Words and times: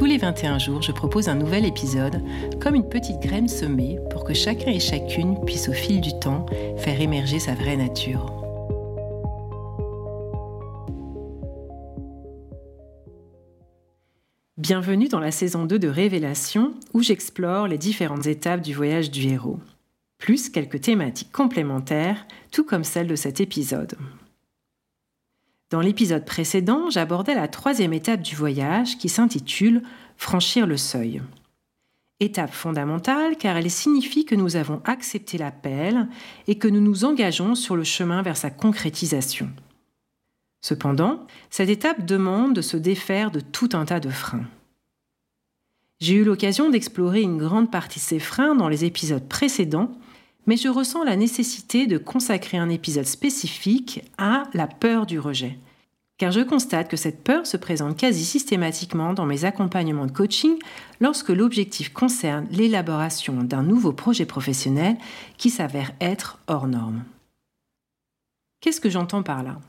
Tous 0.00 0.06
les 0.06 0.16
21 0.16 0.58
jours, 0.58 0.80
je 0.80 0.92
propose 0.92 1.28
un 1.28 1.34
nouvel 1.34 1.66
épisode, 1.66 2.22
comme 2.58 2.74
une 2.74 2.88
petite 2.88 3.20
graine 3.20 3.48
semée 3.48 3.98
pour 4.08 4.24
que 4.24 4.32
chacun 4.32 4.70
et 4.70 4.80
chacune 4.80 5.44
puisse 5.44 5.68
au 5.68 5.74
fil 5.74 6.00
du 6.00 6.18
temps 6.18 6.46
faire 6.78 6.98
émerger 7.02 7.38
sa 7.38 7.54
vraie 7.54 7.76
nature. 7.76 8.32
Bienvenue 14.56 15.08
dans 15.08 15.20
la 15.20 15.30
saison 15.30 15.66
2 15.66 15.78
de 15.78 15.88
Révélation 15.88 16.72
où 16.94 17.02
j'explore 17.02 17.68
les 17.68 17.76
différentes 17.76 18.26
étapes 18.26 18.62
du 18.62 18.72
voyage 18.72 19.10
du 19.10 19.28
héros, 19.28 19.58
plus 20.16 20.48
quelques 20.48 20.80
thématiques 20.80 21.30
complémentaires, 21.30 22.26
tout 22.50 22.64
comme 22.64 22.84
celle 22.84 23.06
de 23.06 23.16
cet 23.16 23.42
épisode. 23.42 23.98
Dans 25.70 25.80
l'épisode 25.80 26.24
précédent, 26.24 26.90
j'abordais 26.90 27.36
la 27.36 27.46
troisième 27.46 27.92
étape 27.92 28.22
du 28.22 28.34
voyage 28.34 28.98
qui 28.98 29.08
s'intitule 29.08 29.82
Franchir 30.16 30.66
le 30.66 30.76
seuil. 30.76 31.22
Étape 32.18 32.52
fondamentale 32.52 33.36
car 33.36 33.56
elle 33.56 33.70
signifie 33.70 34.24
que 34.24 34.34
nous 34.34 34.56
avons 34.56 34.82
accepté 34.84 35.38
l'appel 35.38 36.08
et 36.48 36.58
que 36.58 36.66
nous 36.66 36.80
nous 36.80 37.04
engageons 37.04 37.54
sur 37.54 37.76
le 37.76 37.84
chemin 37.84 38.20
vers 38.20 38.36
sa 38.36 38.50
concrétisation. 38.50 39.48
Cependant, 40.60 41.24
cette 41.50 41.70
étape 41.70 42.04
demande 42.04 42.52
de 42.52 42.62
se 42.62 42.76
défaire 42.76 43.30
de 43.30 43.40
tout 43.40 43.70
un 43.72 43.84
tas 43.84 44.00
de 44.00 44.10
freins. 44.10 44.48
J'ai 46.00 46.14
eu 46.14 46.24
l'occasion 46.24 46.68
d'explorer 46.68 47.22
une 47.22 47.38
grande 47.38 47.70
partie 47.70 48.00
de 48.00 48.04
ces 48.04 48.18
freins 48.18 48.56
dans 48.56 48.68
les 48.68 48.84
épisodes 48.84 49.26
précédents, 49.28 49.92
mais 50.46 50.56
je 50.56 50.68
ressens 50.68 51.04
la 51.04 51.16
nécessité 51.16 51.86
de 51.86 51.98
consacrer 51.98 52.58
un 52.58 52.68
épisode 52.68 53.06
spécifique 53.06 54.02
à 54.18 54.44
la 54.54 54.66
peur 54.66 55.06
du 55.06 55.18
rejet. 55.18 55.58
Car 56.18 56.32
je 56.32 56.40
constate 56.40 56.90
que 56.90 56.96
cette 56.98 57.24
peur 57.24 57.46
se 57.46 57.56
présente 57.56 57.96
quasi 57.96 58.24
systématiquement 58.24 59.14
dans 59.14 59.24
mes 59.24 59.44
accompagnements 59.44 60.06
de 60.06 60.12
coaching 60.12 60.58
lorsque 61.00 61.30
l'objectif 61.30 61.92
concerne 61.92 62.46
l'élaboration 62.50 63.42
d'un 63.42 63.62
nouveau 63.62 63.92
projet 63.92 64.26
professionnel 64.26 64.96
qui 65.38 65.48
s'avère 65.48 65.92
être 66.00 66.38
hors 66.46 66.66
norme. 66.66 67.04
Qu'est-ce 68.60 68.82
que 68.82 68.90
j'entends 68.90 69.22
par 69.22 69.42
là? 69.42 69.60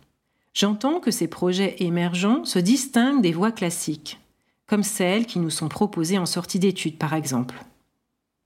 J'entends 0.54 1.00
que 1.00 1.12
ces 1.12 1.30
projets 1.30 1.78
émergents 1.80 2.44
se 2.44 2.60
distinguent 2.60 3.22
des 3.22 3.32
voies 3.32 3.54
classiques, 3.54 4.20
comme 4.68 4.84
celles 4.84 5.26
qui 5.26 5.40
nous 5.40 5.50
sont 5.50 5.70
proposées 5.70 6.18
en 6.18 6.26
sortie 6.26 6.60
d'études 6.60 6.98
par 6.98 7.14
exemple 7.14 7.56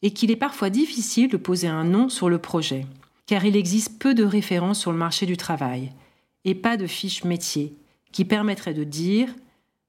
et 0.02 0.12
qu'il 0.12 0.32
est 0.32 0.36
parfois 0.36 0.70
difficile 0.70 1.30
de 1.30 1.38
poser 1.38 1.68
un 1.68 1.84
nom 1.84 2.10
sur 2.10 2.30
le 2.30 2.38
projet, 2.38 2.86
car 3.26 3.46
il 3.46 3.56
existe 3.56 4.00
peu 4.00 4.14
de 4.14 4.24
références 4.24 4.80
sur 4.80 4.92
le 4.92 4.98
marché 4.98 5.26
du 5.26 5.38
travail 5.38 5.92
et 6.44 6.56
pas 6.56 6.78
de 6.78 6.88
fiches 6.88 7.24
métier 7.24 7.76
qui 8.12 8.24
permettraient 8.24 8.74
de 8.74 8.84
dire 8.84 9.34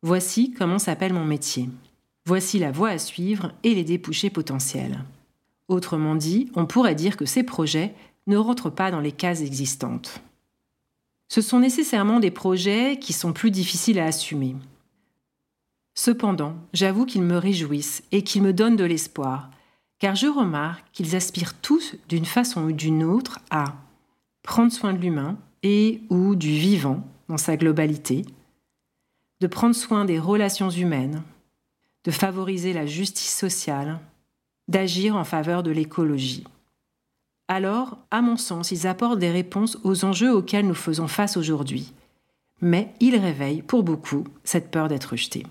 voici 0.02 0.52
comment 0.52 0.78
s'appelle 0.78 1.12
mon 1.12 1.24
métier. 1.24 1.68
Voici 2.24 2.58
la 2.58 2.72
voie 2.72 2.90
à 2.90 2.98
suivre 2.98 3.52
et 3.62 3.74
les 3.74 3.84
débouchés 3.84 4.30
potentiels. 4.30 5.04
Autrement 5.68 6.14
dit, 6.14 6.50
on 6.54 6.66
pourrait 6.66 6.94
dire 6.94 7.16
que 7.16 7.26
ces 7.26 7.42
projets 7.42 7.94
ne 8.26 8.36
rentrent 8.36 8.70
pas 8.70 8.90
dans 8.90 9.00
les 9.00 9.12
cases 9.12 9.42
existantes. 9.42 10.20
Ce 11.28 11.40
sont 11.40 11.60
nécessairement 11.60 12.20
des 12.20 12.30
projets 12.30 12.98
qui 13.00 13.12
sont 13.12 13.32
plus 13.32 13.50
difficiles 13.50 13.98
à 13.98 14.06
assumer. 14.06 14.56
Cependant, 15.94 16.54
j'avoue 16.72 17.06
qu'ils 17.06 17.22
me 17.22 17.36
réjouissent 17.36 18.02
et 18.12 18.22
qu'ils 18.22 18.42
me 18.42 18.52
donnent 18.52 18.76
de 18.76 18.84
l'espoir, 18.84 19.50
car 19.98 20.14
je 20.14 20.26
remarque 20.26 20.84
qu'ils 20.92 21.16
aspirent 21.16 21.54
tous, 21.54 21.94
d'une 22.08 22.24
façon 22.24 22.64
ou 22.64 22.72
d'une 22.72 23.04
autre, 23.04 23.38
à 23.50 23.74
prendre 24.42 24.72
soin 24.72 24.92
de 24.92 24.98
l'humain 24.98 25.36
et 25.62 26.02
ou 26.10 26.36
du 26.36 26.50
vivant 26.50 27.02
dans 27.28 27.38
sa 27.38 27.56
globalité, 27.56 28.24
de 29.40 29.46
prendre 29.46 29.74
soin 29.74 30.04
des 30.04 30.18
relations 30.18 30.70
humaines, 30.70 31.22
de 32.04 32.10
favoriser 32.10 32.72
la 32.72 32.86
justice 32.86 33.36
sociale, 33.36 33.98
d'agir 34.68 35.16
en 35.16 35.24
faveur 35.24 35.62
de 35.62 35.70
l'écologie. 35.70 36.44
Alors, 37.48 37.98
à 38.10 38.22
mon 38.22 38.36
sens, 38.36 38.70
ils 38.70 38.86
apportent 38.86 39.18
des 39.18 39.30
réponses 39.30 39.78
aux 39.84 40.04
enjeux 40.04 40.34
auxquels 40.34 40.66
nous 40.66 40.74
faisons 40.74 41.08
face 41.08 41.36
aujourd'hui. 41.36 41.92
Mais 42.60 42.92
ils 43.00 43.16
réveillent, 43.16 43.62
pour 43.62 43.82
beaucoup, 43.82 44.24
cette 44.42 44.70
peur 44.70 44.88
d'être 44.88 45.10
rejetés. 45.10 45.46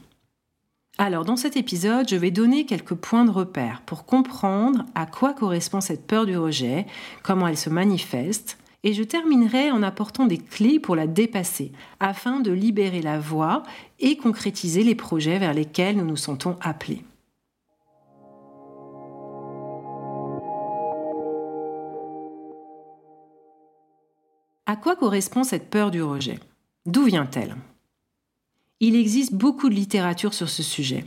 Alors, 0.97 1.25
dans 1.25 1.35
cet 1.35 1.57
épisode, 1.57 2.07
je 2.07 2.15
vais 2.15 2.31
donner 2.31 2.65
quelques 2.65 2.93
points 2.93 3.25
de 3.25 3.31
repère 3.31 3.81
pour 3.85 4.05
comprendre 4.05 4.85
à 4.95 5.05
quoi 5.05 5.33
correspond 5.33 5.81
cette 5.81 6.07
peur 6.07 6.25
du 6.25 6.37
rejet, 6.37 6.85
comment 7.21 7.47
elle 7.47 7.57
se 7.57 7.69
manifeste, 7.69 8.57
et 8.85 8.93
je 8.93 9.03
terminerai 9.03 9.71
en 9.71 9.83
apportant 9.83 10.25
des 10.25 10.37
clés 10.37 10.79
pour 10.79 10.95
la 10.95 11.05
dépasser, 11.05 11.73
afin 11.99 12.39
de 12.39 12.51
libérer 12.51 13.01
la 13.01 13.19
voie 13.19 13.63
et 13.99 14.15
concrétiser 14.15 14.83
les 14.83 14.95
projets 14.95 15.37
vers 15.37 15.53
lesquels 15.53 15.97
nous 15.97 16.05
nous 16.05 16.15
sentons 16.15 16.55
appelés. 16.61 17.03
À 24.65 24.77
quoi 24.77 24.95
correspond 24.95 25.43
cette 25.43 25.69
peur 25.69 25.91
du 25.91 26.01
rejet? 26.01 26.39
D'où 26.85 27.03
vient-elle? 27.03 27.55
Il 28.79 28.95
existe 28.95 29.33
beaucoup 29.33 29.69
de 29.69 29.75
littérature 29.75 30.33
sur 30.33 30.49
ce 30.49 30.63
sujet, 30.63 31.05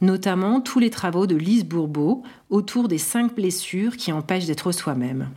notamment 0.00 0.60
tous 0.60 0.78
les 0.78 0.90
travaux 0.90 1.26
de 1.26 1.36
Lise 1.36 1.64
Bourbeau 1.64 2.22
autour 2.48 2.88
des 2.88 2.98
cinq 2.98 3.34
blessures 3.34 3.96
qui 3.96 4.12
empêchent 4.12 4.46
d'être 4.46 4.72
soi-même, 4.72 5.28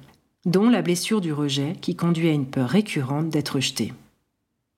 dont 0.46 0.70
la 0.70 0.82
blessure 0.82 1.22
du 1.22 1.34
rejet 1.34 1.76
qui 1.82 1.96
conduit 1.96 2.30
à 2.30 2.34
une 2.34 2.50
peur 2.50 2.70
récurrente 2.70 3.30
d'être 3.30 3.56
rejeté. 3.56 3.94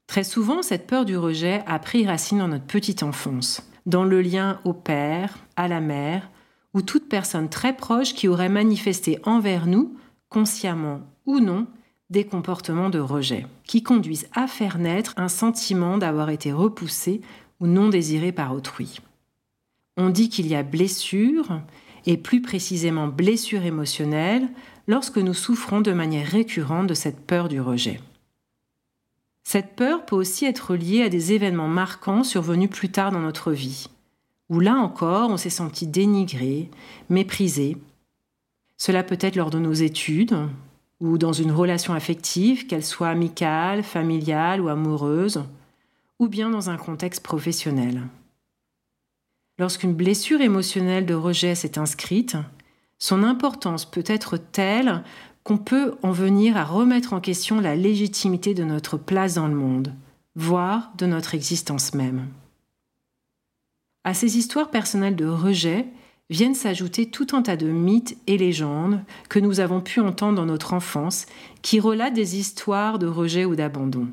Très 0.08 0.24
souvent, 0.24 0.62
cette 0.62 0.88
peur 0.88 1.06
du 1.06 1.18
rejet 1.18 1.64
a 1.68 1.80
pris 1.80 2.08
racine 2.08 2.40
dans 2.40 2.48
notre 2.48 2.66
petite 2.66 3.04
enfance, 3.04 3.70
dans 3.86 4.04
le 4.04 4.22
lien 4.22 4.60
au 4.64 4.74
père, 4.74 5.38
à 5.56 5.68
la 5.68 5.82
mère, 5.82 6.30
ou 6.74 6.82
toute 6.82 7.10
personne 7.10 7.50
très 7.50 7.76
proche 7.76 8.14
qui 8.14 8.28
aurait 8.28 8.50
manifesté 8.50 9.20
envers 9.24 9.68
nous, 9.68 9.96
consciemment 10.30 11.02
ou 11.26 11.40
non, 11.40 11.68
des 12.10 12.26
comportements 12.26 12.90
de 12.90 13.00
rejet, 13.00 13.46
qui 13.66 13.84
conduisent 13.84 14.28
à 14.34 14.48
faire 14.48 14.78
naître 14.78 15.14
un 15.18 15.28
sentiment 15.28 15.98
d'avoir 15.98 16.30
été 16.30 16.52
repoussé 16.52 17.22
ou 17.60 17.68
non 17.68 17.90
désiré 17.90 18.32
par 18.32 18.54
autrui. 18.54 19.00
On 19.98 20.10
dit 20.10 20.30
qu'il 20.30 20.48
y 20.48 20.56
a 20.56 20.64
blessure, 20.64 21.62
et 22.06 22.18
plus 22.18 22.42
précisément 22.42 23.08
blessure 23.08 23.66
émotionnelle, 23.66 24.48
lorsque 24.88 25.18
nous 25.18 25.34
souffrons 25.34 25.82
de 25.82 25.92
manière 25.92 26.28
récurrente 26.28 26.88
de 26.88 26.94
cette 26.94 27.20
peur 27.20 27.50
du 27.50 27.60
rejet. 27.60 28.00
Cette 29.44 29.76
peur 29.76 30.06
peut 30.06 30.16
aussi 30.16 30.46
être 30.46 30.76
liée 30.76 31.04
à 31.04 31.10
des 31.10 31.34
événements 31.34 31.68
marquants 31.68 32.24
survenus 32.24 32.70
plus 32.70 32.90
tard 32.90 33.12
dans 33.12 33.20
notre 33.20 33.52
vie, 33.52 33.88
où 34.50 34.60
là 34.60 34.76
encore 34.76 35.30
on 35.30 35.38
s'est 35.38 35.50
senti 35.50 35.88
dénigré, 35.88 36.70
méprisé. 37.10 37.78
Cela 38.78 39.04
peut 39.04 39.18
être 39.20 39.36
lors 39.36 39.50
de 39.50 39.60
nos 39.60 39.74
études, 39.74 40.38
ou 41.00 41.18
dans 41.18 41.34
une 41.34 41.52
relation 41.52 41.94
affective, 41.94 42.68
qu'elle 42.68 42.84
soit 42.84 43.10
amicale, 43.10 43.84
familiale 43.84 44.62
ou 44.62 44.70
amoureuse, 44.70 45.44
ou 46.20 46.28
bien 46.28 46.50
dans 46.50 46.70
un 46.70 46.78
contexte 46.78 47.22
professionnel. 47.22 48.02
Lorsqu'une 49.60 49.94
blessure 49.94 50.42
émotionnelle 50.42 51.06
de 51.06 51.14
rejet 51.14 51.56
s'est 51.56 51.80
inscrite, 51.80 52.38
son 53.00 53.24
importance 53.24 53.86
peut 53.86 54.04
être 54.06 54.38
telle 54.38 55.04
qu'on 55.44 55.58
peut 55.58 55.96
en 56.04 56.12
venir 56.12 56.58
à 56.58 56.64
remettre 56.64 57.14
en 57.14 57.22
question 57.22 57.62
la 57.62 57.76
légitimité 57.76 58.54
de 58.54 58.64
notre 58.64 58.98
place 58.98 59.36
dans 59.36 59.48
le 59.48 59.56
monde, 59.56 59.94
voire 60.36 60.92
de 60.98 61.06
notre 61.06 61.36
existence 61.36 61.94
même. 61.94 62.28
À 64.04 64.14
ces 64.14 64.38
histoires 64.38 64.70
personnelles 64.70 65.16
de 65.16 65.26
rejet, 65.26 65.86
viennent 66.30 66.56
s'ajouter 66.56 67.06
tout 67.06 67.28
un 67.32 67.42
tas 67.42 67.56
de 67.56 67.68
mythes 67.68 68.18
et 68.28 68.38
légendes 68.38 69.02
que 69.30 69.40
nous 69.40 69.60
avons 69.60 69.82
pu 69.82 70.00
entendre 70.00 70.36
dans 70.36 70.46
notre 70.46 70.74
enfance, 70.74 71.26
qui 71.62 71.80
relatent 71.80 72.14
des 72.14 72.38
histoires 72.38 73.00
de 73.00 73.08
rejet 73.08 73.46
ou 73.46 73.56
d'abandon. 73.56 74.08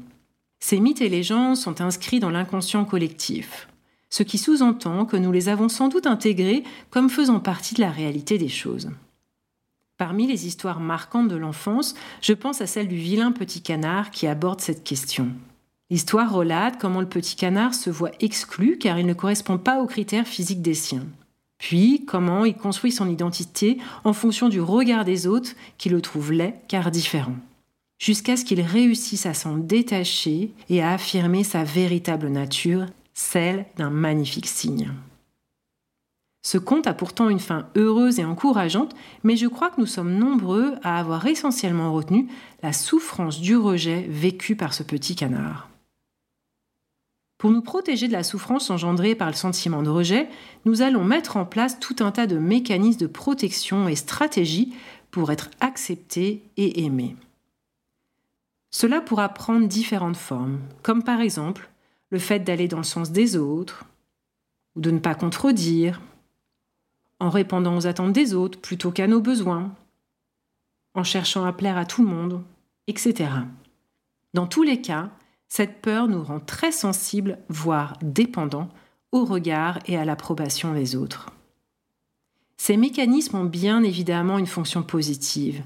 Ces 0.60 0.80
mythes 0.80 1.00
et 1.00 1.08
légendes 1.08 1.56
sont 1.56 1.80
inscrits 1.80 2.20
dans 2.20 2.30
l'inconscient 2.30 2.84
collectif, 2.84 3.68
ce 4.10 4.22
qui 4.22 4.38
sous-entend 4.38 5.04
que 5.04 5.16
nous 5.16 5.32
les 5.32 5.48
avons 5.48 5.68
sans 5.68 5.88
doute 5.88 6.06
intégrés 6.06 6.62
comme 6.90 7.10
faisant 7.10 7.40
partie 7.40 7.74
de 7.74 7.80
la 7.80 7.90
réalité 7.90 8.38
des 8.38 8.48
choses. 8.48 8.90
Parmi 9.96 10.26
les 10.26 10.46
histoires 10.46 10.80
marquantes 10.80 11.28
de 11.28 11.36
l'enfance, 11.36 11.94
je 12.20 12.32
pense 12.32 12.60
à 12.60 12.66
celle 12.66 12.88
du 12.88 12.96
vilain 12.96 13.30
petit 13.30 13.60
canard 13.60 14.10
qui 14.10 14.26
aborde 14.26 14.60
cette 14.60 14.84
question. 14.84 15.28
L'histoire 15.90 16.32
relate 16.32 16.80
comment 16.80 17.00
le 17.00 17.08
petit 17.08 17.36
canard 17.36 17.74
se 17.74 17.90
voit 17.90 18.10
exclu 18.18 18.78
car 18.78 18.98
il 18.98 19.06
ne 19.06 19.14
correspond 19.14 19.58
pas 19.58 19.80
aux 19.80 19.86
critères 19.86 20.26
physiques 20.26 20.62
des 20.62 20.74
siens. 20.74 21.06
Puis 21.58 22.04
comment 22.06 22.44
il 22.44 22.54
construit 22.54 22.92
son 22.92 23.08
identité 23.08 23.78
en 24.04 24.12
fonction 24.12 24.48
du 24.48 24.60
regard 24.60 25.04
des 25.04 25.26
autres 25.26 25.52
qui 25.78 25.88
le 25.88 26.00
trouvent 26.00 26.32
laid 26.32 26.54
car 26.68 26.90
différent, 26.90 27.36
jusqu'à 27.98 28.36
ce 28.36 28.44
qu'il 28.44 28.60
réussisse 28.60 29.26
à 29.26 29.34
s'en 29.34 29.56
détacher 29.56 30.52
et 30.68 30.82
à 30.82 30.92
affirmer 30.92 31.44
sa 31.44 31.64
véritable 31.64 32.28
nature, 32.28 32.86
celle 33.14 33.66
d'un 33.76 33.90
magnifique 33.90 34.48
signe. 34.48 34.92
Ce 36.42 36.58
conte 36.58 36.86
a 36.86 36.92
pourtant 36.92 37.30
une 37.30 37.40
fin 37.40 37.68
heureuse 37.74 38.18
et 38.18 38.24
encourageante, 38.24 38.94
mais 39.22 39.36
je 39.36 39.46
crois 39.46 39.70
que 39.70 39.80
nous 39.80 39.86
sommes 39.86 40.18
nombreux 40.18 40.74
à 40.82 40.98
avoir 40.98 41.24
essentiellement 41.26 41.94
retenu 41.94 42.28
la 42.62 42.74
souffrance 42.74 43.40
du 43.40 43.56
rejet 43.56 44.06
vécu 44.10 44.54
par 44.54 44.74
ce 44.74 44.82
petit 44.82 45.16
canard. 45.16 45.70
Pour 47.38 47.50
nous 47.50 47.62
protéger 47.62 48.08
de 48.08 48.12
la 48.12 48.22
souffrance 48.22 48.70
engendrée 48.70 49.14
par 49.14 49.28
le 49.28 49.34
sentiment 49.34 49.82
de 49.82 49.90
rejet, 49.90 50.28
nous 50.64 50.82
allons 50.82 51.04
mettre 51.04 51.36
en 51.36 51.44
place 51.44 51.78
tout 51.80 51.96
un 52.00 52.10
tas 52.10 52.26
de 52.26 52.38
mécanismes 52.38 53.00
de 53.00 53.06
protection 53.06 53.88
et 53.88 53.96
stratégies 53.96 54.74
pour 55.10 55.30
être 55.30 55.50
acceptés 55.60 56.42
et 56.56 56.84
aimés. 56.84 57.16
Cela 58.70 59.00
pourra 59.00 59.28
prendre 59.28 59.68
différentes 59.68 60.16
formes, 60.16 60.58
comme 60.82 61.04
par 61.04 61.20
exemple 61.20 61.70
le 62.10 62.18
fait 62.18 62.40
d'aller 62.40 62.68
dans 62.68 62.78
le 62.78 62.82
sens 62.82 63.12
des 63.12 63.36
autres, 63.36 63.84
ou 64.74 64.80
de 64.80 64.90
ne 64.90 64.98
pas 64.98 65.14
contredire, 65.14 66.00
en 67.20 67.30
répondant 67.30 67.76
aux 67.76 67.86
attentes 67.86 68.12
des 68.12 68.34
autres 68.34 68.60
plutôt 68.60 68.90
qu'à 68.90 69.06
nos 69.06 69.20
besoins, 69.20 69.72
en 70.94 71.04
cherchant 71.04 71.44
à 71.44 71.52
plaire 71.52 71.76
à 71.76 71.84
tout 71.84 72.02
le 72.02 72.08
monde, 72.08 72.42
etc. 72.86 73.30
Dans 74.32 74.46
tous 74.46 74.62
les 74.62 74.80
cas, 74.80 75.10
cette 75.56 75.80
peur 75.80 76.08
nous 76.08 76.24
rend 76.24 76.40
très 76.40 76.72
sensibles, 76.72 77.38
voire 77.48 77.96
dépendants, 78.02 78.68
au 79.12 79.24
regard 79.24 79.78
et 79.86 79.96
à 79.96 80.04
l'approbation 80.04 80.74
des 80.74 80.96
autres. 80.96 81.30
Ces 82.56 82.76
mécanismes 82.76 83.36
ont 83.36 83.44
bien 83.44 83.84
évidemment 83.84 84.38
une 84.38 84.48
fonction 84.48 84.82
positive, 84.82 85.62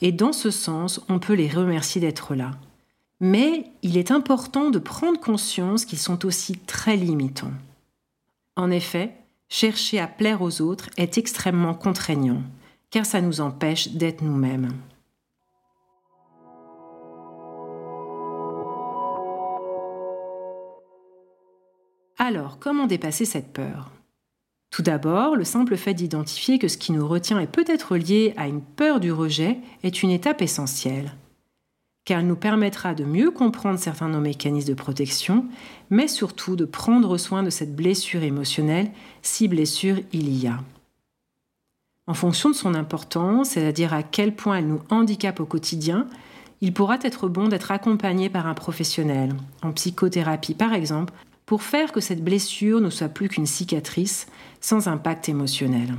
et 0.00 0.12
dans 0.12 0.32
ce 0.32 0.52
sens, 0.52 1.00
on 1.08 1.18
peut 1.18 1.32
les 1.32 1.48
remercier 1.48 2.00
d'être 2.00 2.36
là. 2.36 2.52
Mais 3.18 3.64
il 3.82 3.96
est 3.96 4.12
important 4.12 4.70
de 4.70 4.78
prendre 4.78 5.18
conscience 5.18 5.86
qu'ils 5.86 5.98
sont 5.98 6.24
aussi 6.24 6.56
très 6.58 6.96
limitants. 6.96 7.50
En 8.54 8.70
effet, 8.70 9.12
chercher 9.48 9.98
à 9.98 10.06
plaire 10.06 10.40
aux 10.40 10.60
autres 10.60 10.88
est 10.96 11.18
extrêmement 11.18 11.74
contraignant, 11.74 12.44
car 12.90 13.04
ça 13.04 13.20
nous 13.20 13.40
empêche 13.40 13.88
d'être 13.88 14.22
nous-mêmes. 14.22 14.68
Alors, 22.24 22.60
comment 22.60 22.86
dépasser 22.86 23.24
cette 23.24 23.52
peur? 23.52 23.90
Tout 24.70 24.82
d'abord, 24.82 25.34
le 25.34 25.42
simple 25.42 25.76
fait 25.76 25.92
d'identifier 25.92 26.60
que 26.60 26.68
ce 26.68 26.78
qui 26.78 26.92
nous 26.92 27.08
retient 27.08 27.40
est 27.40 27.50
peut-être 27.50 27.96
lié 27.96 28.32
à 28.36 28.46
une 28.46 28.62
peur 28.62 29.00
du 29.00 29.10
rejet 29.10 29.58
est 29.82 30.04
une 30.04 30.10
étape 30.10 30.40
essentielle 30.40 31.12
car 32.04 32.20
elle 32.20 32.26
nous 32.26 32.36
permettra 32.36 32.94
de 32.94 33.04
mieux 33.04 33.30
comprendre 33.30 33.78
certains 33.78 34.08
de 34.08 34.14
nos 34.14 34.20
mécanismes 34.20 34.68
de 34.68 34.74
protection, 34.74 35.46
mais 35.90 36.08
surtout 36.08 36.56
de 36.56 36.64
prendre 36.64 37.16
soin 37.16 37.42
de 37.42 37.50
cette 37.50 37.76
blessure 37.76 38.22
émotionnelle, 38.22 38.90
si 39.22 39.46
blessure 39.48 39.98
il 40.12 40.36
y 40.36 40.48
a. 40.48 40.58
En 42.08 42.14
fonction 42.14 42.50
de 42.50 42.54
son 42.54 42.74
importance, 42.74 43.50
c'est-à-dire 43.50 43.94
à 43.94 44.02
quel 44.02 44.34
point 44.34 44.58
elle 44.58 44.66
nous 44.66 44.82
handicape 44.90 45.38
au 45.38 45.46
quotidien, 45.46 46.08
il 46.60 46.72
pourra 46.72 46.98
être 47.02 47.28
bon 47.28 47.48
d'être 47.48 47.70
accompagné 47.70 48.28
par 48.28 48.46
un 48.46 48.54
professionnel, 48.54 49.34
en 49.62 49.72
psychothérapie 49.72 50.54
par 50.54 50.74
exemple, 50.74 51.12
pour 51.46 51.62
faire 51.62 51.92
que 51.92 52.00
cette 52.00 52.24
blessure 52.24 52.80
ne 52.80 52.90
soit 52.90 53.08
plus 53.08 53.28
qu'une 53.28 53.46
cicatrice 53.46 54.26
sans 54.60 54.88
impact 54.88 55.28
émotionnel. 55.28 55.94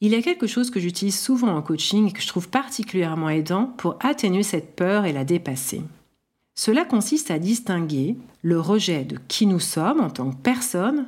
Il 0.00 0.12
y 0.12 0.14
a 0.14 0.22
quelque 0.22 0.46
chose 0.46 0.70
que 0.70 0.80
j'utilise 0.80 1.18
souvent 1.18 1.54
en 1.54 1.62
coaching 1.62 2.08
et 2.08 2.12
que 2.12 2.22
je 2.22 2.28
trouve 2.28 2.48
particulièrement 2.48 3.28
aidant 3.28 3.66
pour 3.76 3.96
atténuer 4.00 4.42
cette 4.42 4.74
peur 4.74 5.04
et 5.04 5.12
la 5.12 5.24
dépasser. 5.24 5.82
Cela 6.54 6.84
consiste 6.84 7.30
à 7.30 7.38
distinguer 7.38 8.16
le 8.42 8.58
rejet 8.58 9.04
de 9.04 9.18
qui 9.28 9.46
nous 9.46 9.60
sommes 9.60 10.00
en 10.00 10.10
tant 10.10 10.30
que 10.30 10.36
personne 10.36 11.06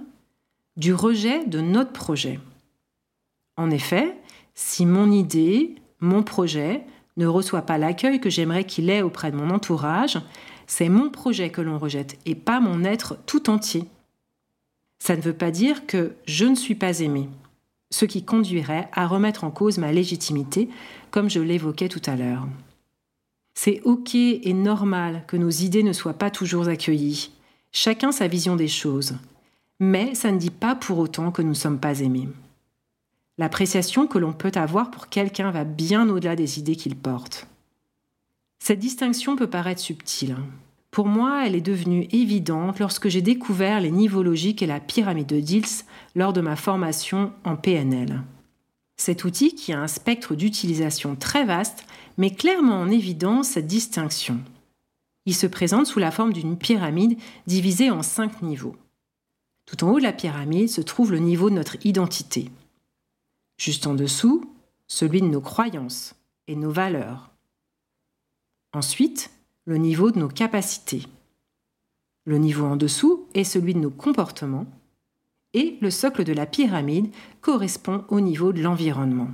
du 0.76 0.94
rejet 0.94 1.44
de 1.46 1.60
notre 1.60 1.92
projet. 1.92 2.38
En 3.56 3.70
effet, 3.70 4.16
si 4.54 4.86
mon 4.86 5.10
idée, 5.10 5.74
mon 6.00 6.22
projet 6.22 6.84
ne 7.16 7.26
reçoit 7.26 7.62
pas 7.62 7.78
l'accueil 7.78 8.20
que 8.20 8.30
j'aimerais 8.30 8.64
qu'il 8.64 8.90
ait 8.90 9.02
auprès 9.02 9.30
de 9.30 9.36
mon 9.36 9.50
entourage, 9.50 10.18
c'est 10.66 10.88
mon 10.88 11.10
projet 11.10 11.50
que 11.50 11.60
l'on 11.60 11.78
rejette 11.78 12.18
et 12.26 12.34
pas 12.34 12.60
mon 12.60 12.84
être 12.84 13.18
tout 13.26 13.50
entier. 13.50 13.84
Ça 14.98 15.16
ne 15.16 15.22
veut 15.22 15.32
pas 15.32 15.50
dire 15.50 15.86
que 15.86 16.12
je 16.26 16.44
ne 16.44 16.54
suis 16.54 16.74
pas 16.74 17.00
aimé 17.00 17.28
ce 17.92 18.06
qui 18.06 18.24
conduirait 18.24 18.88
à 18.92 19.06
remettre 19.06 19.44
en 19.44 19.50
cause 19.50 19.78
ma 19.78 19.92
légitimité, 19.92 20.68
comme 21.10 21.30
je 21.30 21.40
l'évoquais 21.40 21.88
tout 21.88 22.02
à 22.06 22.16
l'heure. 22.16 22.48
C'est 23.54 23.82
OK 23.84 24.14
et 24.14 24.54
normal 24.54 25.24
que 25.28 25.36
nos 25.36 25.50
idées 25.50 25.82
ne 25.82 25.92
soient 25.92 26.14
pas 26.14 26.30
toujours 26.30 26.68
accueillies, 26.68 27.30
chacun 27.70 28.10
sa 28.10 28.26
vision 28.26 28.56
des 28.56 28.68
choses, 28.68 29.14
mais 29.78 30.14
ça 30.14 30.32
ne 30.32 30.38
dit 30.38 30.50
pas 30.50 30.74
pour 30.74 30.98
autant 30.98 31.30
que 31.30 31.42
nous 31.42 31.50
ne 31.50 31.54
sommes 31.54 31.78
pas 31.78 32.00
aimés. 32.00 32.28
L'appréciation 33.38 34.06
que 34.06 34.18
l'on 34.18 34.32
peut 34.32 34.52
avoir 34.54 34.90
pour 34.90 35.08
quelqu'un 35.08 35.50
va 35.50 35.64
bien 35.64 36.08
au-delà 36.08 36.34
des 36.34 36.58
idées 36.58 36.76
qu'il 36.76 36.96
porte. 36.96 37.46
Cette 38.64 38.78
distinction 38.78 39.34
peut 39.34 39.50
paraître 39.50 39.80
subtile. 39.80 40.36
Pour 40.92 41.08
moi, 41.08 41.44
elle 41.44 41.56
est 41.56 41.60
devenue 41.60 42.06
évidente 42.12 42.78
lorsque 42.78 43.08
j'ai 43.08 43.20
découvert 43.20 43.80
les 43.80 43.90
niveaux 43.90 44.22
logiques 44.22 44.62
et 44.62 44.68
la 44.68 44.78
pyramide 44.78 45.26
de 45.26 45.40
Diels 45.40 45.64
lors 46.14 46.32
de 46.32 46.40
ma 46.40 46.54
formation 46.54 47.32
en 47.42 47.56
PNL. 47.56 48.22
Cet 48.96 49.24
outil 49.24 49.56
qui 49.56 49.72
a 49.72 49.80
un 49.80 49.88
spectre 49.88 50.36
d'utilisation 50.36 51.16
très 51.16 51.44
vaste 51.44 51.86
met 52.18 52.30
clairement 52.30 52.80
en 52.80 52.88
évidence 52.88 53.48
cette 53.48 53.66
distinction. 53.66 54.38
Il 55.26 55.34
se 55.34 55.48
présente 55.48 55.88
sous 55.88 55.98
la 55.98 56.12
forme 56.12 56.32
d'une 56.32 56.56
pyramide 56.56 57.18
divisée 57.48 57.90
en 57.90 58.04
cinq 58.04 58.42
niveaux. 58.42 58.76
Tout 59.66 59.82
en 59.82 59.90
haut 59.90 59.98
de 59.98 60.04
la 60.04 60.12
pyramide 60.12 60.68
se 60.68 60.82
trouve 60.82 61.10
le 61.10 61.18
niveau 61.18 61.50
de 61.50 61.56
notre 61.56 61.84
identité. 61.84 62.48
Juste 63.58 63.88
en 63.88 63.94
dessous, 63.94 64.54
celui 64.86 65.20
de 65.20 65.26
nos 65.26 65.40
croyances 65.40 66.14
et 66.46 66.54
nos 66.54 66.70
valeurs. 66.70 67.31
Ensuite, 68.72 69.30
le 69.66 69.76
niveau 69.76 70.10
de 70.10 70.18
nos 70.18 70.28
capacités. 70.28 71.06
Le 72.24 72.38
niveau 72.38 72.64
en 72.64 72.76
dessous 72.76 73.26
est 73.34 73.44
celui 73.44 73.74
de 73.74 73.80
nos 73.80 73.90
comportements 73.90 74.66
et 75.54 75.76
le 75.80 75.90
socle 75.90 76.24
de 76.24 76.32
la 76.32 76.46
pyramide 76.46 77.10
correspond 77.40 78.04
au 78.08 78.20
niveau 78.20 78.52
de 78.52 78.62
l'environnement. 78.62 79.28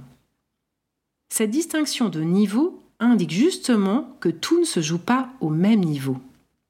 Cette 1.29 1.50
distinction 1.50 2.08
de 2.08 2.23
niveau 2.23 2.82
indique 2.99 3.31
justement 3.31 4.17
que 4.20 4.29
tout 4.29 4.58
ne 4.58 4.65
se 4.65 4.81
joue 4.81 4.98
pas 4.98 5.29
au 5.41 5.51
même 5.51 5.84
niveau. 5.84 6.17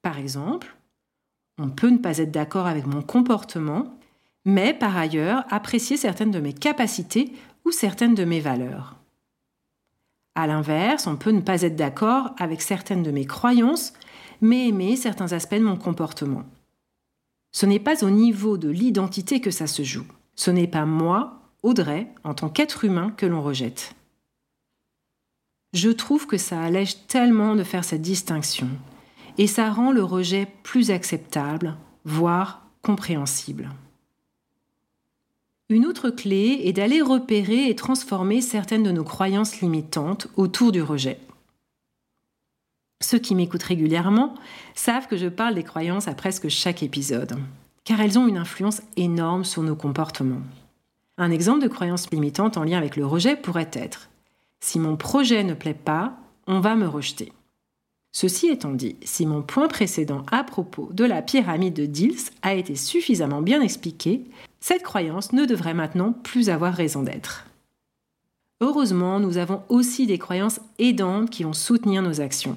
Par 0.03 0.19
exemple, 0.19 0.77
on 1.59 1.71
peut 1.71 1.91
ne 1.91 1.99
pas 1.99 2.19
être 2.19 2.31
d'accord 2.31 2.67
avec 2.67 2.87
mon 2.87 3.03
comportement, 3.03 3.99
mais 4.45 4.75
par 4.75 4.97
ailleurs 4.97 5.45
apprécier 5.49 5.97
certaines 5.97 6.31
de 6.31 6.41
mes 6.41 6.53
capacités 6.53 7.33
ou 7.65 7.71
certaines 7.71 8.15
de 8.15 8.25
mes 8.25 8.41
valeurs. 8.41 8.98
À 10.39 10.47
l'inverse, 10.47 11.09
on 11.09 11.17
peut 11.17 11.33
ne 11.33 11.41
pas 11.41 11.63
être 11.63 11.75
d'accord 11.75 12.31
avec 12.39 12.63
certaines 12.63 13.03
de 13.03 13.11
mes 13.11 13.27
croyances, 13.27 13.93
mais 14.41 14.69
aimer 14.69 14.95
certains 14.95 15.33
aspects 15.33 15.57
de 15.57 15.65
mon 15.65 15.77
comportement. 15.77 16.45
Ce 17.51 17.67
n'est 17.67 17.81
pas 17.81 18.05
au 18.05 18.11
niveau 18.11 18.57
de 18.57 18.69
l'identité 18.69 19.41
que 19.41 19.51
ça 19.51 19.67
se 19.67 19.83
joue. 19.83 20.07
Ce 20.37 20.53
n'est 20.53 20.69
pas 20.69 20.87
moi, 20.87 21.41
Audrey, 21.65 22.07
en 22.23 22.35
tant 22.35 22.51
qu'être 22.51 22.85
humain, 22.85 23.13
que 23.17 23.27
l'on 23.27 23.43
rejette. 23.43 23.97
Je 25.73 25.91
trouve 25.91 26.29
que 26.29 26.39
ça 26.39 26.63
allège 26.63 27.09
tellement 27.09 27.57
de 27.57 27.65
faire 27.65 27.83
cette 27.83 28.03
distinction, 28.03 28.69
et 29.39 29.49
ça 29.49 29.73
rend 29.73 29.91
le 29.91 30.05
rejet 30.05 30.47
plus 30.63 30.93
acceptable, 30.93 31.77
voire 32.05 32.63
compréhensible. 32.83 33.71
Une 35.71 35.85
autre 35.85 36.09
clé 36.09 36.63
est 36.65 36.73
d'aller 36.73 37.03
repérer 37.03 37.69
et 37.69 37.77
transformer 37.77 38.41
certaines 38.41 38.83
de 38.83 38.91
nos 38.91 39.05
croyances 39.05 39.61
limitantes 39.61 40.29
autour 40.37 40.73
du 40.73 40.81
rejet. 40.81 41.21
Ceux 43.03 43.19
qui 43.19 43.35
m'écoutent 43.35 43.65
régulièrement 43.65 44.35
savent 44.75 45.07
que 45.09 45.19
je 45.19 45.29
parle 45.29 45.55
des 45.55 45.63
croyances 45.65 46.09
à 46.09 46.15
presque 46.15 46.49
chaque 46.49 46.83
épisode, 46.83 47.39
car 47.85 48.01
elles 48.01 48.19
ont 48.19 48.27
une 48.27 48.39
influence 48.39 48.81
énorme 48.97 49.45
sur 49.45 49.63
nos 49.63 49.77
comportements. 49.77 50.41
Un 51.19 51.31
exemple 51.31 51.63
de 51.63 51.69
croyance 51.69 52.11
limitante 52.11 52.57
en 52.57 52.65
lien 52.65 52.79
avec 52.79 52.97
le 52.97 53.05
rejet 53.05 53.37
pourrait 53.37 53.71
être 53.75 54.09
Si 54.61 54.79
mon 54.79 54.97
projet 54.97 55.45
ne 55.45 55.53
plaît 55.53 55.75
pas, 55.75 56.17
on 56.47 56.61
va 56.61 56.77
me 56.77 56.89
rejeter. 56.89 57.31
Ceci 58.13 58.49
étant 58.49 58.73
dit, 58.73 58.97
si 59.05 59.27
mon 59.27 59.43
point 59.43 59.69
précédent 59.69 60.25
à 60.31 60.43
propos 60.45 60.89
de 60.93 61.05
la 61.05 61.23
pyramide 61.23 61.75
de 61.75 61.87
Diels 61.87 62.15
a 62.43 62.55
été 62.55 62.75
suffisamment 62.75 63.43
bien 63.43 63.61
expliqué, 63.61 64.23
cette 64.61 64.83
croyance 64.83 65.33
ne 65.33 65.45
devrait 65.45 65.75
maintenant 65.75 66.13
plus 66.13 66.51
avoir 66.51 66.75
raison 66.75 67.03
d'être. 67.03 67.47
Heureusement, 68.61 69.21
nous 69.21 69.37
avons 69.37 69.63
aussi 69.69 70.07
des 70.07 70.19
croyances 70.19 70.61
aidantes 70.79 71.31
qui 71.31 71.45
vont 71.45 71.53
soutenir 71.53 72.03
nos 72.03 72.21
actions. 72.21 72.57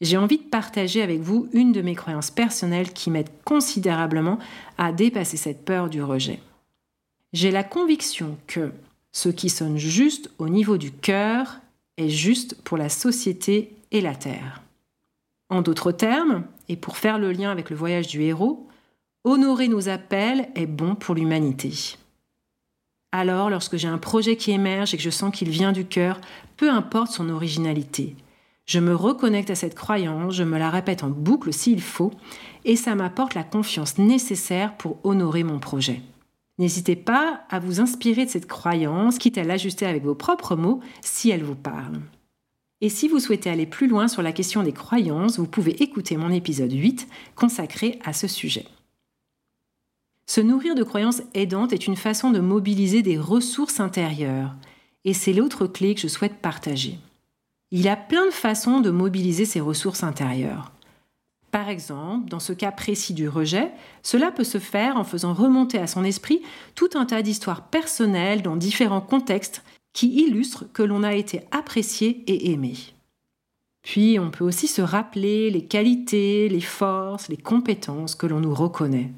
J'ai 0.00 0.16
envie 0.16 0.38
de 0.38 0.42
partager 0.42 1.00
avec 1.00 1.20
vous 1.20 1.48
une 1.52 1.70
de 1.70 1.80
mes 1.80 1.94
croyances 1.94 2.32
personnelles 2.32 2.92
qui 2.92 3.08
m'aide 3.08 3.30
considérablement 3.44 4.38
à 4.78 4.90
dépasser 4.90 5.36
cette 5.36 5.64
peur 5.64 5.88
du 5.88 6.02
rejet. 6.02 6.40
J'ai 7.32 7.52
la 7.52 7.62
conviction 7.62 8.36
que 8.48 8.72
ce 9.12 9.28
qui 9.28 9.48
sonne 9.48 9.78
juste 9.78 10.30
au 10.38 10.48
niveau 10.48 10.76
du 10.76 10.90
cœur 10.90 11.60
est 11.98 12.08
juste 12.08 12.60
pour 12.62 12.76
la 12.76 12.88
société 12.88 13.76
et 13.92 14.00
la 14.00 14.16
Terre. 14.16 14.62
En 15.48 15.62
d'autres 15.62 15.92
termes, 15.92 16.44
et 16.68 16.76
pour 16.76 16.96
faire 16.96 17.18
le 17.18 17.30
lien 17.30 17.50
avec 17.50 17.70
le 17.70 17.76
voyage 17.76 18.08
du 18.08 18.22
héros, 18.22 18.66
honorer 19.22 19.68
nos 19.68 19.88
appels 19.88 20.48
est 20.56 20.66
bon 20.66 20.96
pour 20.96 21.14
l'humanité. 21.14 21.96
Alors, 23.12 23.50
lorsque 23.50 23.76
j'ai 23.76 23.88
un 23.88 23.98
projet 23.98 24.36
qui 24.36 24.50
émerge 24.50 24.94
et 24.94 24.96
que 24.96 25.02
je 25.02 25.10
sens 25.10 25.32
qu'il 25.32 25.50
vient 25.50 25.72
du 25.72 25.84
cœur, 25.84 26.20
peu 26.56 26.70
importe 26.70 27.12
son 27.12 27.28
originalité, 27.28 28.16
je 28.64 28.78
me 28.78 28.94
reconnecte 28.94 29.50
à 29.50 29.54
cette 29.54 29.74
croyance, 29.74 30.34
je 30.34 30.44
me 30.44 30.58
la 30.58 30.70
répète 30.70 31.02
en 31.02 31.10
boucle 31.10 31.52
s'il 31.52 31.82
faut, 31.82 32.12
et 32.64 32.76
ça 32.76 32.94
m'apporte 32.94 33.34
la 33.34 33.44
confiance 33.44 33.98
nécessaire 33.98 34.76
pour 34.76 34.98
honorer 35.04 35.42
mon 35.42 35.58
projet. 35.58 36.00
N'hésitez 36.58 36.96
pas 36.96 37.42
à 37.50 37.58
vous 37.58 37.80
inspirer 37.80 38.24
de 38.24 38.30
cette 38.30 38.46
croyance, 38.46 39.18
quitte 39.18 39.36
à 39.36 39.44
l'ajuster 39.44 39.84
avec 39.84 40.04
vos 40.04 40.14
propres 40.14 40.56
mots 40.56 40.80
si 41.02 41.30
elle 41.30 41.42
vous 41.42 41.56
parle. 41.56 42.00
Et 42.84 42.88
si 42.88 43.06
vous 43.06 43.20
souhaitez 43.20 43.48
aller 43.48 43.64
plus 43.64 43.86
loin 43.86 44.08
sur 44.08 44.22
la 44.22 44.32
question 44.32 44.64
des 44.64 44.72
croyances, 44.72 45.38
vous 45.38 45.46
pouvez 45.46 45.80
écouter 45.84 46.16
mon 46.16 46.30
épisode 46.30 46.72
8 46.72 47.06
consacré 47.36 48.00
à 48.04 48.12
ce 48.12 48.26
sujet. 48.26 48.66
Se 50.26 50.40
nourrir 50.40 50.74
de 50.74 50.82
croyances 50.82 51.22
aidantes 51.32 51.72
est 51.72 51.86
une 51.86 51.94
façon 51.94 52.32
de 52.32 52.40
mobiliser 52.40 53.02
des 53.02 53.18
ressources 53.18 53.78
intérieures, 53.78 54.52
et 55.04 55.14
c'est 55.14 55.32
l'autre 55.32 55.68
clé 55.68 55.94
que 55.94 56.00
je 56.00 56.08
souhaite 56.08 56.38
partager. 56.38 56.98
Il 57.70 57.86
a 57.86 57.94
plein 57.94 58.26
de 58.26 58.32
façons 58.32 58.80
de 58.80 58.90
mobiliser 58.90 59.44
ces 59.44 59.60
ressources 59.60 60.02
intérieures. 60.02 60.72
Par 61.52 61.68
exemple, 61.68 62.28
dans 62.30 62.40
ce 62.40 62.52
cas 62.52 62.72
précis 62.72 63.14
du 63.14 63.28
rejet, 63.28 63.70
cela 64.02 64.32
peut 64.32 64.42
se 64.42 64.58
faire 64.58 64.96
en 64.96 65.04
faisant 65.04 65.34
remonter 65.34 65.78
à 65.78 65.86
son 65.86 66.02
esprit 66.02 66.42
tout 66.74 66.90
un 66.94 67.04
tas 67.04 67.22
d'histoires 67.22 67.68
personnelles 67.68 68.42
dans 68.42 68.56
différents 68.56 69.00
contextes 69.00 69.62
qui 69.92 70.08
illustrent 70.22 70.64
que 70.72 70.82
l'on 70.82 71.02
a 71.02 71.14
été 71.14 71.42
apprécié 71.50 72.22
et 72.26 72.52
aimé. 72.52 72.74
Puis 73.82 74.18
on 74.18 74.30
peut 74.30 74.44
aussi 74.44 74.68
se 74.68 74.80
rappeler 74.82 75.50
les 75.50 75.64
qualités, 75.64 76.48
les 76.48 76.60
forces, 76.60 77.28
les 77.28 77.36
compétences 77.36 78.14
que 78.14 78.26
l'on 78.26 78.40
nous 78.40 78.54
reconnaît. 78.54 79.10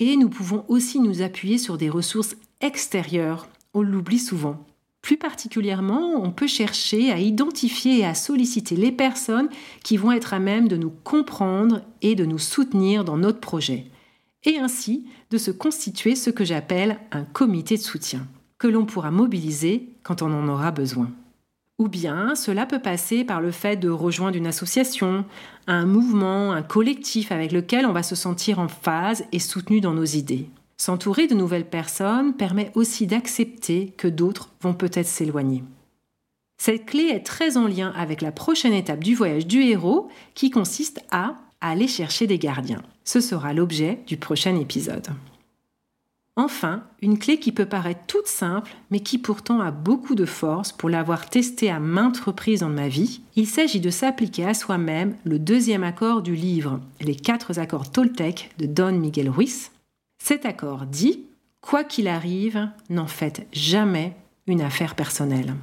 Et 0.00 0.16
nous 0.16 0.28
pouvons 0.28 0.64
aussi 0.68 0.98
nous 0.98 1.22
appuyer 1.22 1.58
sur 1.58 1.78
des 1.78 1.88
ressources 1.88 2.36
extérieures, 2.60 3.48
on 3.72 3.82
l'oublie 3.82 4.18
souvent. 4.18 4.64
Plus 5.00 5.16
particulièrement, 5.16 6.22
on 6.22 6.30
peut 6.30 6.46
chercher 6.46 7.10
à 7.10 7.18
identifier 7.18 7.98
et 7.98 8.04
à 8.04 8.14
solliciter 8.14 8.76
les 8.76 8.92
personnes 8.92 9.48
qui 9.82 9.96
vont 9.96 10.12
être 10.12 10.32
à 10.32 10.38
même 10.38 10.68
de 10.68 10.76
nous 10.76 10.92
comprendre 11.02 11.82
et 12.02 12.14
de 12.14 12.24
nous 12.24 12.38
soutenir 12.38 13.04
dans 13.04 13.16
notre 13.16 13.40
projet, 13.40 13.86
et 14.44 14.58
ainsi 14.58 15.04
de 15.30 15.38
se 15.38 15.50
constituer 15.50 16.14
ce 16.14 16.30
que 16.30 16.44
j'appelle 16.44 16.98
un 17.10 17.24
comité 17.24 17.76
de 17.76 17.82
soutien, 17.82 18.28
que 18.62 18.68
l'on 18.68 18.84
pourra 18.86 19.10
mobiliser 19.10 19.88
quand 20.04 20.22
on 20.22 20.32
en 20.32 20.48
aura 20.48 20.70
besoin. 20.70 21.10
Ou 21.80 21.88
bien 21.88 22.36
cela 22.36 22.64
peut 22.64 22.78
passer 22.78 23.24
par 23.24 23.40
le 23.40 23.50
fait 23.50 23.74
de 23.74 23.88
rejoindre 23.88 24.36
une 24.36 24.46
association, 24.46 25.24
un 25.66 25.84
mouvement, 25.84 26.52
un 26.52 26.62
collectif 26.62 27.32
avec 27.32 27.50
lequel 27.50 27.86
on 27.86 27.92
va 27.92 28.04
se 28.04 28.14
sentir 28.14 28.60
en 28.60 28.68
phase 28.68 29.24
et 29.32 29.40
soutenu 29.40 29.80
dans 29.80 29.94
nos 29.94 30.04
idées. 30.04 30.48
S'entourer 30.76 31.26
de 31.26 31.34
nouvelles 31.34 31.68
personnes 31.68 32.34
permet 32.34 32.70
aussi 32.76 33.08
d'accepter 33.08 33.92
que 33.96 34.06
d'autres 34.06 34.50
vont 34.60 34.74
peut-être 34.74 35.08
s'éloigner. 35.08 35.64
Cette 36.56 36.86
clé 36.86 37.08
est 37.08 37.26
très 37.26 37.56
en 37.56 37.66
lien 37.66 37.92
avec 37.96 38.22
la 38.22 38.30
prochaine 38.30 38.74
étape 38.74 39.02
du 39.02 39.16
voyage 39.16 39.48
du 39.48 39.62
héros 39.62 40.08
qui 40.34 40.50
consiste 40.50 41.00
à 41.10 41.34
aller 41.60 41.88
chercher 41.88 42.28
des 42.28 42.38
gardiens. 42.38 42.82
Ce 43.02 43.20
sera 43.20 43.54
l'objet 43.54 43.98
du 44.06 44.18
prochain 44.18 44.54
épisode. 44.54 45.08
Enfin, 46.36 46.84
une 47.02 47.18
clé 47.18 47.38
qui 47.38 47.52
peut 47.52 47.66
paraître 47.66 48.06
toute 48.06 48.26
simple, 48.26 48.74
mais 48.90 49.00
qui 49.00 49.18
pourtant 49.18 49.60
a 49.60 49.70
beaucoup 49.70 50.14
de 50.14 50.24
force 50.24 50.72
pour 50.72 50.88
l'avoir 50.88 51.28
testée 51.28 51.70
à 51.70 51.78
maintes 51.78 52.20
reprises 52.20 52.60
dans 52.60 52.70
ma 52.70 52.88
vie, 52.88 53.20
il 53.36 53.46
s'agit 53.46 53.80
de 53.80 53.90
s'appliquer 53.90 54.46
à 54.46 54.54
soi-même 54.54 55.14
le 55.24 55.38
deuxième 55.38 55.84
accord 55.84 56.22
du 56.22 56.34
livre 56.34 56.80
Les 57.02 57.14
quatre 57.14 57.58
accords 57.58 57.90
Toltec 57.90 58.50
de 58.56 58.64
Don 58.64 58.92
Miguel 58.92 59.28
Ruiz, 59.28 59.72
cet 60.22 60.46
accord 60.46 60.86
dit 60.86 61.26
Quoi 61.60 61.84
qu'il 61.84 62.08
arrive, 62.08 62.70
n'en 62.88 63.06
faites 63.06 63.46
jamais 63.52 64.16
une 64.46 64.62
affaire 64.62 64.94
personnelle. 64.94 65.54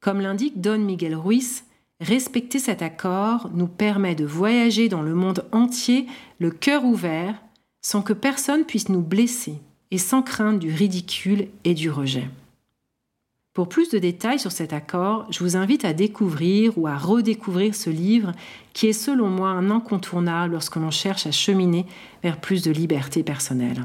Comme 0.00 0.20
l'indique 0.20 0.62
Don 0.62 0.78
Miguel 0.78 1.14
Ruiz, 1.14 1.64
respecter 2.00 2.58
cet 2.58 2.80
accord 2.80 3.50
nous 3.52 3.68
permet 3.68 4.14
de 4.14 4.24
voyager 4.24 4.88
dans 4.88 5.02
le 5.02 5.14
monde 5.14 5.44
entier 5.52 6.06
le 6.38 6.50
cœur 6.50 6.86
ouvert 6.86 7.34
sans 7.82 8.00
que 8.00 8.14
personne 8.14 8.64
puisse 8.64 8.88
nous 8.88 9.02
blesser 9.02 9.60
et 9.94 9.98
sans 9.98 10.22
crainte 10.22 10.58
du 10.58 10.74
ridicule 10.74 11.46
et 11.62 11.72
du 11.72 11.88
rejet. 11.88 12.28
Pour 13.52 13.68
plus 13.68 13.90
de 13.90 13.98
détails 14.00 14.40
sur 14.40 14.50
cet 14.50 14.72
accord, 14.72 15.24
je 15.30 15.38
vous 15.38 15.56
invite 15.56 15.84
à 15.84 15.92
découvrir 15.92 16.76
ou 16.76 16.88
à 16.88 16.96
redécouvrir 16.96 17.76
ce 17.76 17.90
livre 17.90 18.32
qui 18.72 18.88
est 18.88 18.92
selon 18.92 19.28
moi 19.28 19.50
un 19.50 19.70
incontournable 19.70 20.54
lorsque 20.54 20.74
l'on 20.74 20.90
cherche 20.90 21.28
à 21.28 21.30
cheminer 21.30 21.86
vers 22.24 22.40
plus 22.40 22.64
de 22.64 22.72
liberté 22.72 23.22
personnelle. 23.22 23.84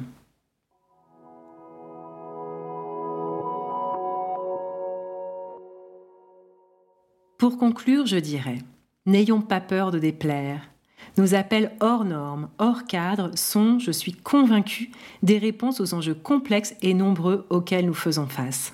Pour 7.37 7.59
conclure, 7.59 8.07
je 8.07 8.17
dirais, 8.17 8.57
n'ayons 9.05 9.41
pas 9.41 9.61
peur 9.61 9.91
de 9.91 9.99
déplaire. 9.99 10.71
Nos 11.17 11.33
appels 11.33 11.71
hors 11.79 12.05
normes, 12.05 12.49
hors 12.57 12.85
cadre 12.85 13.31
sont, 13.35 13.79
je 13.79 13.91
suis 13.91 14.13
convaincue, 14.13 14.91
des 15.23 15.37
réponses 15.37 15.81
aux 15.81 15.93
enjeux 15.93 16.13
complexes 16.13 16.75
et 16.81 16.93
nombreux 16.93 17.45
auxquels 17.49 17.85
nous 17.85 17.93
faisons 17.93 18.27
face. 18.27 18.73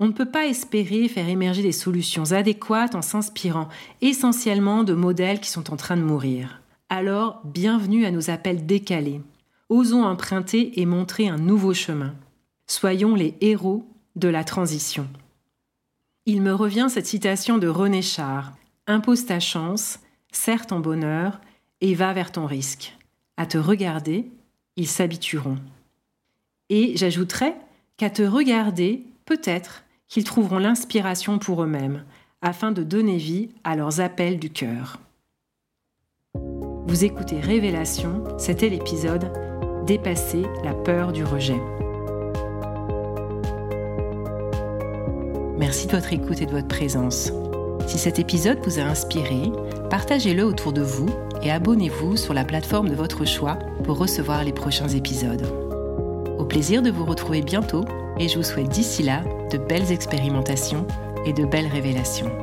On 0.00 0.06
ne 0.06 0.12
peut 0.12 0.30
pas 0.30 0.46
espérer 0.46 1.08
faire 1.08 1.28
émerger 1.28 1.62
des 1.62 1.72
solutions 1.72 2.32
adéquates 2.32 2.94
en 2.94 3.02
s'inspirant 3.02 3.68
essentiellement 4.00 4.82
de 4.82 4.94
modèles 4.94 5.40
qui 5.40 5.50
sont 5.50 5.72
en 5.72 5.76
train 5.76 5.96
de 5.96 6.02
mourir. 6.02 6.60
Alors, 6.88 7.40
bienvenue 7.44 8.04
à 8.04 8.10
nos 8.10 8.28
appels 8.28 8.66
décalés. 8.66 9.20
Osons 9.68 10.04
emprunter 10.04 10.80
et 10.80 10.86
montrer 10.86 11.28
un 11.28 11.38
nouveau 11.38 11.72
chemin. 11.72 12.14
Soyons 12.66 13.14
les 13.14 13.34
héros 13.40 13.86
de 14.16 14.28
la 14.28 14.44
transition. 14.44 15.08
Il 16.26 16.42
me 16.42 16.52
revient 16.52 16.88
cette 16.90 17.06
citation 17.06 17.58
de 17.58 17.68
René 17.68 18.02
Char 18.02 18.52
Impose 18.88 19.26
ta 19.26 19.38
chance, 19.38 20.00
serre 20.32 20.66
ton 20.66 20.80
bonheur 20.80 21.40
et 21.80 21.94
va 21.94 22.12
vers 22.12 22.32
ton 22.32 22.46
risque. 22.46 22.96
À 23.36 23.46
te 23.46 23.58
regarder, 23.58 24.30
ils 24.76 24.88
s'habitueront. 24.88 25.58
Et 26.68 26.96
j'ajouterais 26.96 27.56
qu'à 27.96 28.10
te 28.10 28.22
regarder, 28.22 29.04
peut-être, 29.24 29.84
qu'ils 30.08 30.24
trouveront 30.24 30.58
l'inspiration 30.58 31.38
pour 31.38 31.62
eux-mêmes, 31.62 32.04
afin 32.40 32.72
de 32.72 32.82
donner 32.82 33.16
vie 33.16 33.50
à 33.64 33.76
leurs 33.76 34.00
appels 34.00 34.38
du 34.38 34.50
cœur. 34.50 34.98
Vous 36.86 37.04
écoutez 37.04 37.40
Révélation, 37.40 38.24
c'était 38.38 38.68
l'épisode 38.68 39.32
Dépasser 39.86 40.42
la 40.64 40.74
peur 40.74 41.12
du 41.12 41.24
rejet. 41.24 41.60
Merci 45.58 45.86
de 45.86 45.92
votre 45.92 46.12
écoute 46.12 46.40
et 46.40 46.46
de 46.46 46.50
votre 46.50 46.68
présence. 46.68 47.32
Si 47.86 47.98
cet 47.98 48.18
épisode 48.18 48.58
vous 48.64 48.78
a 48.78 48.82
inspiré, 48.82 49.52
partagez-le 49.90 50.44
autour 50.44 50.72
de 50.72 50.82
vous 50.82 51.08
et 51.42 51.50
abonnez-vous 51.50 52.16
sur 52.16 52.34
la 52.34 52.44
plateforme 52.44 52.88
de 52.88 52.94
votre 52.94 53.24
choix 53.24 53.58
pour 53.84 53.98
recevoir 53.98 54.44
les 54.44 54.52
prochains 54.52 54.88
épisodes. 54.88 55.46
Au 56.38 56.44
plaisir 56.44 56.82
de 56.82 56.90
vous 56.90 57.04
retrouver 57.04 57.42
bientôt 57.42 57.84
et 58.18 58.28
je 58.28 58.36
vous 58.36 58.44
souhaite 58.44 58.68
d'ici 58.68 59.02
là 59.02 59.22
de 59.50 59.58
belles 59.58 59.92
expérimentations 59.92 60.86
et 61.26 61.32
de 61.32 61.44
belles 61.44 61.68
révélations. 61.68 62.41